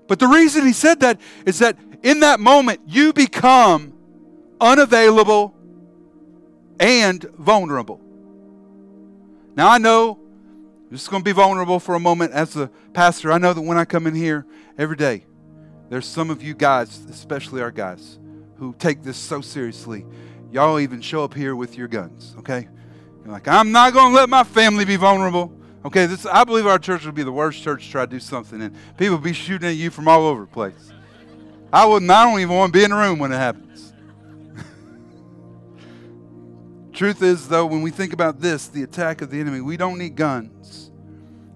[0.08, 3.94] But the reason he said that is that in that moment you become
[4.60, 5.56] unavailable
[6.80, 8.02] and vulnerable.
[9.56, 10.20] Now I know
[10.90, 13.32] I'm just going to be vulnerable for a moment as a pastor.
[13.32, 14.46] I know that when I come in here
[14.78, 15.26] every day,
[15.90, 18.20] there's some of you guys, especially our guys,
[18.58, 20.06] who take this so seriously.
[20.52, 22.68] Y'all even show up here with your guns, okay?
[23.24, 25.52] You're like, I'm not going to let my family be vulnerable.
[25.84, 28.20] Okay, this I believe our church would be the worst church to try to do
[28.20, 30.92] something, and people be shooting at you from all over the place.
[31.72, 32.10] I wouldn't.
[32.10, 33.65] I don't even want to be in the room when it happens.
[36.96, 39.98] Truth is, though, when we think about this, the attack of the enemy, we don't
[39.98, 40.92] need guns.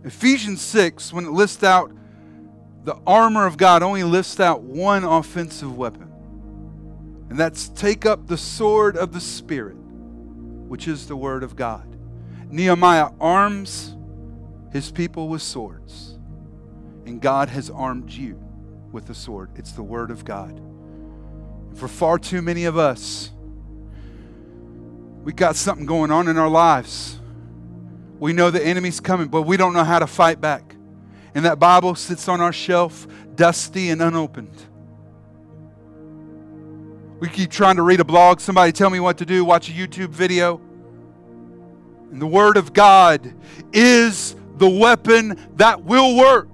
[0.04, 1.92] Ephesians 6, when it lists out
[2.84, 6.12] the armor of God, only lists out one offensive weapon,
[7.30, 9.78] and that's take up the sword of the Spirit
[10.70, 11.98] which is the Word of God.
[12.52, 13.96] Nehemiah arms
[14.72, 16.20] his people with swords,
[17.06, 18.40] and God has armed you
[18.92, 19.50] with the sword.
[19.56, 20.62] It's the Word of God.
[21.74, 23.32] For far too many of us,
[25.24, 27.20] we got something going on in our lives.
[28.20, 30.76] We know the enemy's coming, but we don't know how to fight back.
[31.34, 34.56] And that Bible sits on our shelf, dusty and unopened.
[37.20, 39.74] We keep trying to read a blog, somebody tell me what to do, watch a
[39.74, 40.62] YouTube video.
[42.12, 43.34] And the Word of God
[43.74, 46.48] is the weapon that will work.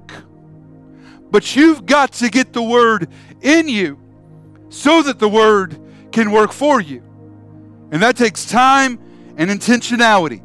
[1.32, 3.10] But you've got to get the Word
[3.42, 4.00] in you
[4.70, 5.80] so that the Word
[6.12, 7.04] can work for you.
[7.96, 9.00] And that takes time
[9.38, 10.42] and intentionality.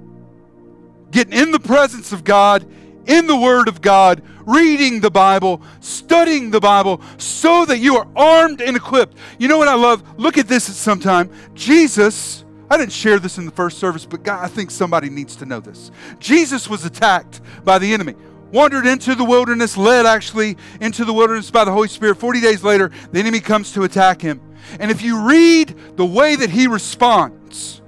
[1.10, 2.64] Getting in the presence of God,
[3.08, 8.06] in the Word of God, reading the Bible, studying the Bible, so that you are
[8.14, 9.16] armed and equipped.
[9.40, 10.16] You know what I love?
[10.16, 11.28] Look at this at some time.
[11.52, 15.34] Jesus, I didn't share this in the first service, but God, I think somebody needs
[15.34, 15.90] to know this.
[16.20, 18.14] Jesus was attacked by the enemy
[18.52, 22.16] wandered into the wilderness, led actually into the wilderness by the Holy Spirit.
[22.16, 24.40] 40 days later, the enemy comes to attack him.
[24.78, 27.80] And if you read the way that he responds,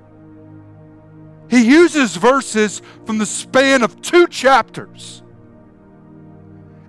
[1.49, 5.23] he uses verses from the span of two chapters.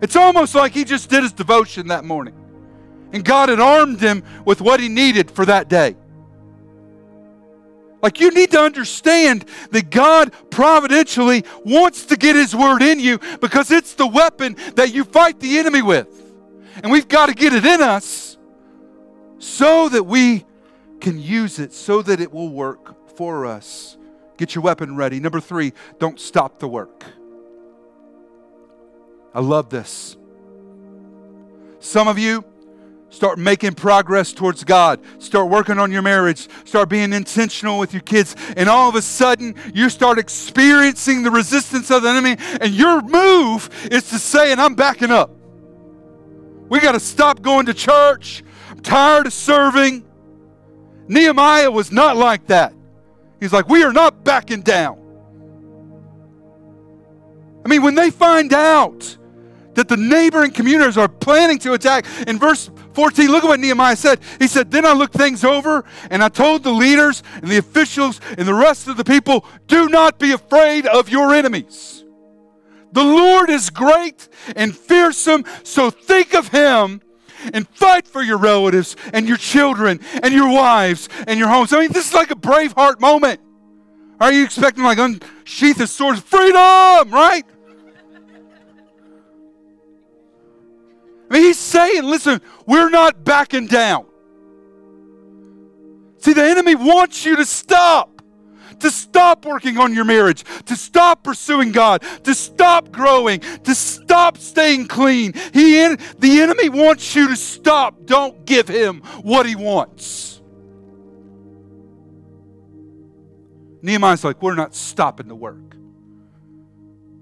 [0.02, 2.36] It's almost like he just did his devotion that morning.
[3.12, 5.96] And God had armed him with what he needed for that day.
[8.02, 13.18] Like you need to understand that God providentially wants to get his word in you
[13.40, 16.08] because it's the weapon that you fight the enemy with.
[16.84, 18.33] And we've got to get it in us
[19.44, 20.46] so that we
[21.02, 23.98] can use it so that it will work for us.
[24.38, 25.20] Get your weapon ready.
[25.20, 27.04] Number three, don't stop the work.
[29.34, 30.16] I love this.
[31.80, 32.46] Some of you,
[33.10, 35.00] Start making progress towards God.
[35.20, 36.50] Start working on your marriage.
[36.66, 38.36] Start being intentional with your kids.
[38.58, 42.38] And all of a sudden, you start experiencing the resistance of the enemy.
[42.60, 45.30] And your move is to say, and I'm backing up.
[46.70, 48.44] We got to stop going to church.
[48.84, 50.06] Tired of serving.
[51.08, 52.74] Nehemiah was not like that.
[53.40, 55.00] He's like, we are not backing down.
[57.66, 59.18] I mean, when they find out
[59.76, 63.96] that the neighboring communities are planning to attack, in verse 14, look at what Nehemiah
[63.96, 64.20] said.
[64.40, 68.22] He said, Then I looked things over and I told the leaders and the officials
[68.38, 72.04] and the rest of the people, Do not be afraid of your enemies.
[72.92, 77.02] The Lord is great and fearsome, so think of him
[77.54, 81.74] and fight for your relatives and your children and your wives and your homes.
[81.74, 83.42] I mean, this is like a Braveheart moment.
[84.20, 87.44] Are you expecting like unsheath his sword, freedom, right?
[91.30, 94.06] I mean, he's saying, listen, we're not backing down.
[96.20, 98.13] See, the enemy wants you to stop
[98.84, 104.38] to stop working on your marriage, to stop pursuing God, to stop growing, to stop
[104.38, 105.32] staying clean.
[105.54, 108.06] He, the enemy wants you to stop.
[108.06, 110.42] Don't give him what he wants.
[113.82, 115.78] Nehemiah's like, we're not stopping the work.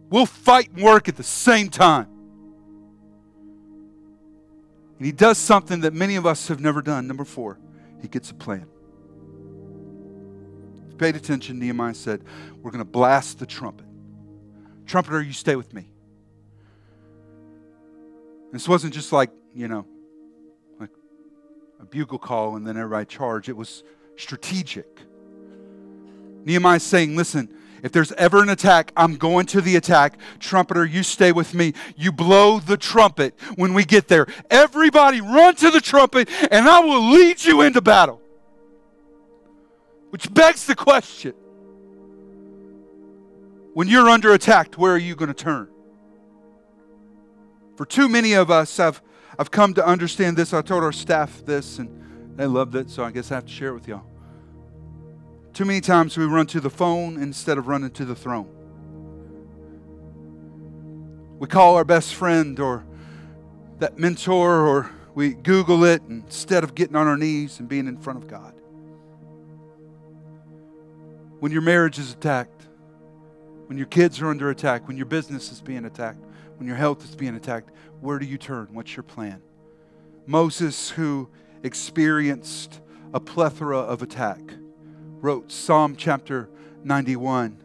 [0.10, 2.08] We'll fight and work at the same time.
[4.98, 7.06] And he does something that many of us have never done.
[7.06, 7.60] Number four,
[8.02, 8.66] he gets a plan
[11.02, 12.24] paid attention, Nehemiah said,
[12.62, 13.88] We're going to blast the trumpet.
[14.86, 15.90] Trumpeter, you stay with me.
[18.54, 19.88] This wasn't just like, you know,
[20.80, 20.92] like
[21.80, 23.50] a bugle call and then everybody charge.
[23.50, 23.84] It was
[24.16, 24.86] strategic.
[26.46, 27.50] Nehemiah's saying, Listen,
[27.82, 30.20] if there's ever an attack, I'm going to the attack.
[30.38, 31.74] Trumpeter, you stay with me.
[31.98, 34.28] You blow the trumpet when we get there.
[34.52, 38.21] Everybody run to the trumpet, and I will lead you into battle.
[40.12, 41.34] Which begs the question
[43.74, 45.70] when you're under attack, where are you going to turn?
[47.78, 49.02] For too many of us, I've,
[49.40, 50.54] I've come to understand this.
[50.54, 53.52] I told our staff this, and they loved it, so I guess I have to
[53.52, 54.04] share it with y'all.
[55.54, 58.50] Too many times we run to the phone instead of running to the throne.
[61.40, 62.86] We call our best friend or
[63.80, 67.98] that mentor, or we Google it instead of getting on our knees and being in
[67.98, 68.61] front of God
[71.42, 72.68] when your marriage is attacked,
[73.66, 76.24] when your kids are under attack, when your business is being attacked,
[76.58, 78.68] when your health is being attacked, where do you turn?
[78.74, 79.42] What's your plan?
[80.28, 81.28] Moses, who
[81.64, 82.80] experienced
[83.12, 84.40] a plethora of attack,
[85.20, 86.48] wrote Psalm chapter
[86.84, 87.58] 91.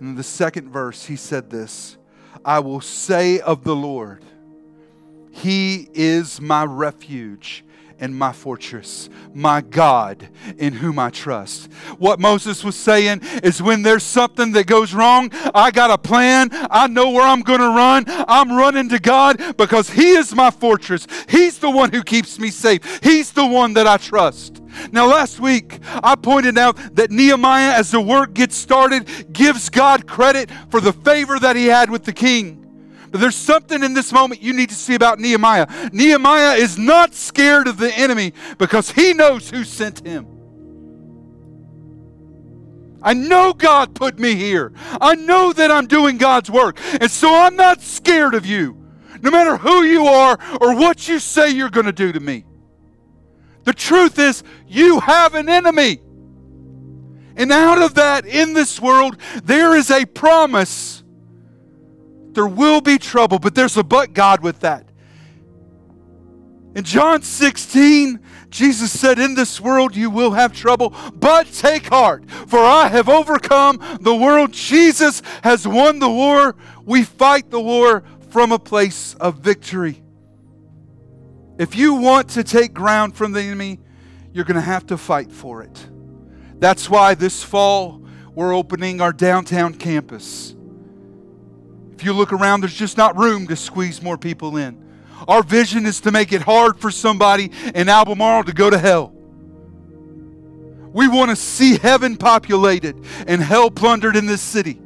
[0.00, 1.98] And in the second verse, he said this
[2.44, 4.24] I will say of the Lord,
[5.30, 7.64] He is my refuge
[8.02, 10.28] and my fortress, my God
[10.58, 11.72] in whom I trust.
[11.98, 16.48] What Moses was saying is when there's something that goes wrong, I got a plan.
[16.52, 18.04] I know where I'm going to run.
[18.08, 21.06] I'm running to God because He is my fortress.
[21.28, 23.00] He's the one who keeps me safe.
[23.04, 24.60] He's the one that I trust.
[24.90, 30.08] Now, last week, I pointed out that Nehemiah, as the work gets started, gives God
[30.08, 32.61] credit for the favor that he had with the king.
[33.12, 35.66] But there's something in this moment you need to see about Nehemiah.
[35.92, 40.26] Nehemiah is not scared of the enemy because he knows who sent him.
[43.02, 44.72] I know God put me here.
[44.98, 46.78] I know that I'm doing God's work.
[47.00, 48.78] And so I'm not scared of you,
[49.20, 52.46] no matter who you are or what you say you're going to do to me.
[53.64, 56.00] The truth is, you have an enemy.
[57.36, 61.01] And out of that, in this world, there is a promise
[62.34, 64.86] there will be trouble, but there's a but God with that.
[66.74, 68.18] In John 16,
[68.48, 73.08] Jesus said, In this world you will have trouble, but take heart, for I have
[73.08, 74.52] overcome the world.
[74.52, 76.56] Jesus has won the war.
[76.84, 80.02] We fight the war from a place of victory.
[81.58, 83.78] If you want to take ground from the enemy,
[84.32, 85.86] you're going to have to fight for it.
[86.58, 88.02] That's why this fall
[88.34, 90.54] we're opening our downtown campus.
[92.02, 94.82] You look around, there's just not room to squeeze more people in.
[95.28, 99.12] Our vision is to make it hard for somebody in Albemarle to go to hell.
[100.92, 102.96] We want to see heaven populated
[103.26, 104.78] and hell plundered in this city.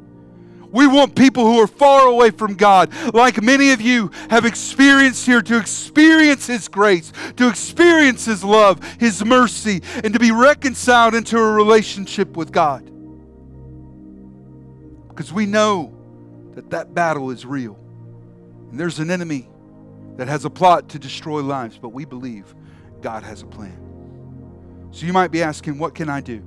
[0.70, 5.24] We want people who are far away from God, like many of you have experienced
[5.24, 11.14] here, to experience His grace, to experience His love, His mercy, and to be reconciled
[11.14, 12.84] into a relationship with God.
[15.08, 15.95] Because we know
[16.56, 17.78] that that battle is real.
[18.70, 19.48] And there's an enemy
[20.16, 22.52] that has a plot to destroy lives, but we believe
[23.02, 24.88] God has a plan.
[24.90, 26.38] So you might be asking, what can I do?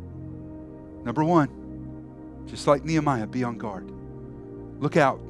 [1.04, 3.90] Number one, just like Nehemiah, be on guard.
[4.80, 5.22] Look out.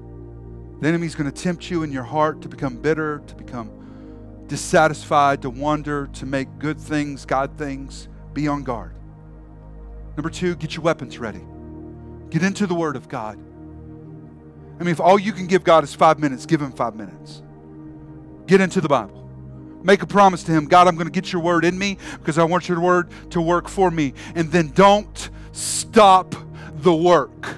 [0.80, 3.70] The enemy's going to tempt you in your heart to become bitter, to become
[4.48, 8.96] dissatisfied, to wonder, to make good things, God things, be on guard.
[10.16, 11.42] Number two, get your weapons ready.
[12.30, 13.38] Get into the Word of God.
[14.80, 17.42] I mean, if all you can give God is five minutes, give Him five minutes.
[18.46, 19.30] Get into the Bible.
[19.84, 22.38] Make a promise to Him God, I'm going to get your Word in me because
[22.38, 24.14] I want your Word to work for me.
[24.36, 26.36] And then don't stop
[26.76, 27.58] the work.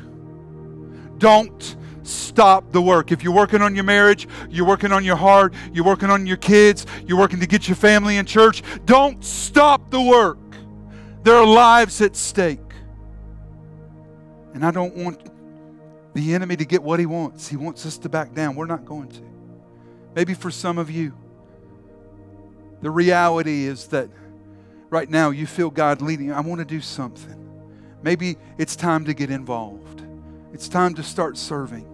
[1.19, 3.11] Don't stop the work.
[3.11, 6.37] If you're working on your marriage, you're working on your heart, you're working on your
[6.37, 10.39] kids, you're working to get your family in church, don't stop the work.
[11.23, 12.59] There are lives at stake.
[14.53, 15.30] And I don't want
[16.13, 17.47] the enemy to get what he wants.
[17.47, 18.55] He wants us to back down.
[18.55, 19.21] We're not going to.
[20.15, 21.13] Maybe for some of you,
[22.81, 24.09] the reality is that
[24.89, 26.33] right now you feel God leading you.
[26.33, 27.37] I want to do something.
[28.03, 30.03] Maybe it's time to get involved.
[30.53, 31.87] It's time to start serving.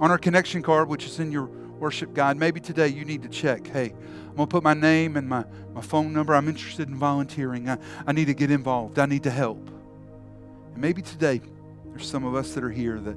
[0.00, 3.28] On our connection card, which is in your worship guide, maybe today you need to
[3.28, 3.92] check hey,
[4.30, 6.34] I'm going to put my name and my, my phone number.
[6.34, 7.68] I'm interested in volunteering.
[7.68, 8.98] I, I need to get involved.
[8.98, 9.68] I need to help.
[10.72, 11.40] And maybe today
[11.90, 13.16] there's some of us that are here that